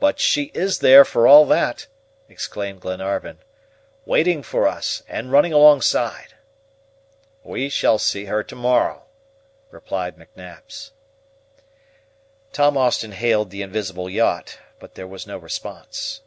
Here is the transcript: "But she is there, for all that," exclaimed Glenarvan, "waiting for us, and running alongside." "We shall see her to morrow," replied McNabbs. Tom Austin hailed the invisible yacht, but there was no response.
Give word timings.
"But 0.00 0.20
she 0.20 0.44
is 0.54 0.78
there, 0.78 1.04
for 1.04 1.26
all 1.28 1.44
that," 1.48 1.86
exclaimed 2.30 2.80
Glenarvan, 2.80 3.40
"waiting 4.06 4.42
for 4.42 4.66
us, 4.66 5.02
and 5.06 5.30
running 5.30 5.52
alongside." 5.52 6.32
"We 7.42 7.68
shall 7.68 7.98
see 7.98 8.24
her 8.24 8.42
to 8.42 8.56
morrow," 8.56 9.02
replied 9.70 10.16
McNabbs. 10.16 10.92
Tom 12.54 12.78
Austin 12.78 13.12
hailed 13.12 13.50
the 13.50 13.60
invisible 13.60 14.08
yacht, 14.08 14.60
but 14.78 14.94
there 14.94 15.06
was 15.06 15.26
no 15.26 15.36
response. 15.36 16.22